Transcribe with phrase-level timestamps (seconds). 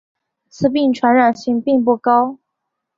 [0.49, 2.39] 此病传染性并不高。